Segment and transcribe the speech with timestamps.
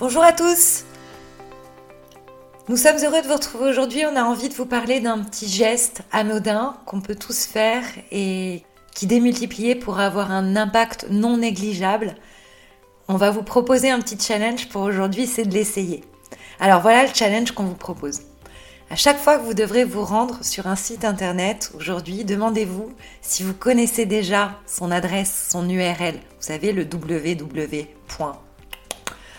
[0.00, 0.84] Bonjour à tous
[2.68, 4.04] Nous sommes heureux de vous retrouver aujourd'hui.
[4.06, 7.82] On a envie de vous parler d'un petit geste anodin qu'on peut tous faire
[8.12, 8.62] et
[8.94, 12.14] qui démultiplié pour avoir un impact non négligeable.
[13.08, 16.04] On va vous proposer un petit challenge pour aujourd'hui, c'est de l'essayer.
[16.60, 18.20] Alors voilà le challenge qu'on vous propose.
[18.90, 23.42] À chaque fois que vous devrez vous rendre sur un site internet aujourd'hui, demandez-vous si
[23.42, 26.14] vous connaissez déjà son adresse, son URL.
[26.14, 28.47] Vous savez, le www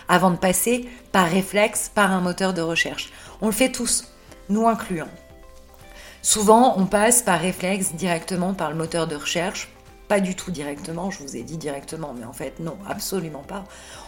[0.09, 3.11] avant de passer par réflexe, par un moteur de recherche.
[3.41, 4.11] On le fait tous,
[4.49, 5.07] nous incluant.
[6.21, 9.69] Souvent, on passe par réflexe directement par le moteur de recherche.
[10.09, 13.63] Pas du tout directement, je vous ai dit directement, mais en fait non, absolument pas.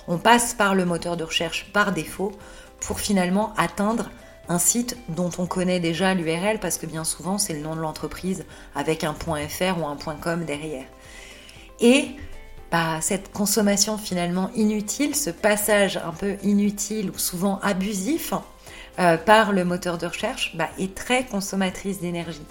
[0.08, 2.32] On passe par le moteur de recherche par défaut
[2.80, 4.10] pour finalement atteindre
[4.50, 7.82] un site dont on connaît déjà l'URL parce que bien souvent c'est le nom de
[7.82, 8.46] l'entreprise
[8.76, 10.86] avec un .fr ou un .com derrière.
[11.80, 12.08] Et
[13.02, 18.34] cette consommation finalement inutile, ce passage un peu inutile ou souvent abusif
[19.00, 22.46] euh, par le moteur de recherche bah, est très consommatrice d'énergie.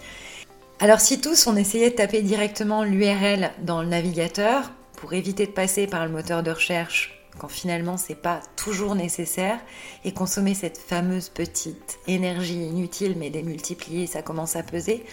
[0.78, 5.52] Alors si tous on essayait de taper directement l'URL dans le navigateur pour éviter de
[5.52, 9.58] passer par le moteur de recherche quand finalement c'est pas toujours nécessaire
[10.04, 15.04] et consommer cette fameuse petite énergie inutile mais démultipliée ça commence à peser,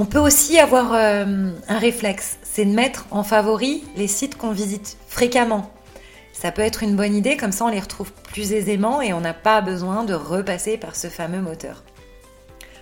[0.00, 4.50] on peut aussi avoir euh, un réflexe, c'est de mettre en favori les sites qu'on
[4.50, 5.70] visite fréquemment.
[6.32, 9.20] Ça peut être une bonne idée, comme ça on les retrouve plus aisément et on
[9.20, 11.84] n'a pas besoin de repasser par ce fameux moteur.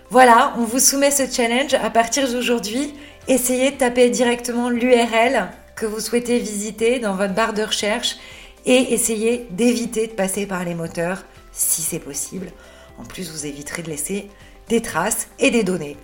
[0.09, 1.75] Voilà, on vous soumet ce challenge.
[1.75, 2.95] À partir d'aujourd'hui,
[3.29, 8.17] essayez de taper directement l'URL que vous souhaitez visiter dans votre barre de recherche
[8.65, 12.51] et essayez d'éviter de passer par les moteurs si c'est possible.
[12.99, 14.31] En plus, vous éviterez de laisser
[14.71, 15.99] des traces et des données.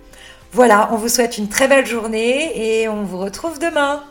[0.53, 4.03] Voilà, on vous souhaite une très belle journée et on vous retrouve demain.